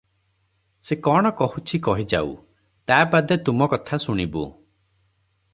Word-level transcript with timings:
ସେ 0.87 0.95
କଣ 1.07 1.31
କହୁଛି 1.41 1.81
କହିଯାଉ, 1.89 2.33
ତା 2.93 2.99
ବାଦେ 3.13 3.39
ତୁମ 3.51 3.69
କଥା 3.75 4.01
ଶୁଣିବୁଁ।" 4.07 4.47